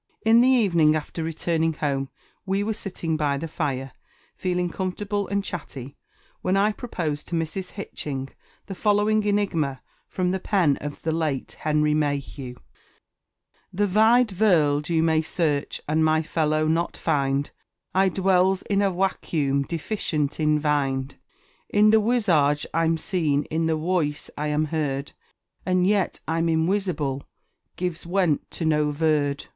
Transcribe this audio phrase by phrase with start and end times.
[0.25, 2.09] In the evening, after returning home,
[2.43, 3.91] we were sitting by the fire,
[4.35, 5.95] feeling comfortable and chatty,
[6.41, 7.73] when I proposed to Mrs.
[7.73, 8.31] Hitching
[8.65, 12.55] the following enigma from the pen of the late Henry Mayhew:
[13.71, 17.51] The Vide Vorld you may search, and my fellow not find;
[17.93, 21.17] I dwells in a Wacuum, deficient in Vind;
[21.69, 25.11] In the Wisage I'm seen in the Woice I am heard,
[25.63, 27.21] And yet I'm inwisible,
[27.75, 29.45] gives went to no Vurd.